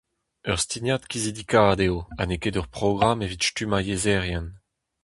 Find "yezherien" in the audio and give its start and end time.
3.87-4.47